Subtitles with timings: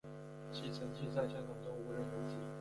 [0.51, 2.37] 其成绩在香港中无人能及。